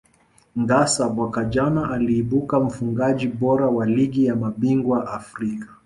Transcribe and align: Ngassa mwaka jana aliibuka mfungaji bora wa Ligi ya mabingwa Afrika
Ngassa 0.61 1.09
mwaka 1.09 1.43
jana 1.45 1.91
aliibuka 1.91 2.59
mfungaji 2.59 3.27
bora 3.27 3.67
wa 3.67 3.85
Ligi 3.85 4.25
ya 4.25 4.35
mabingwa 4.35 5.11
Afrika 5.13 5.67